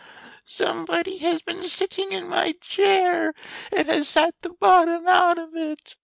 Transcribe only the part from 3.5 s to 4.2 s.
and has